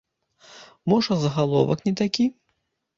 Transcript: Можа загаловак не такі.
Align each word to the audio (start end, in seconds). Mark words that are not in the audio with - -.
Можа 0.95 1.13
загаловак 1.27 1.87
не 1.87 1.97
такі. 2.05 2.31